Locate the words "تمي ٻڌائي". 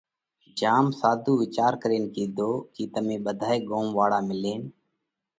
2.93-3.59